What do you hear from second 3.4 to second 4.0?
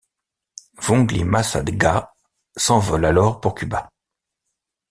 Cuba.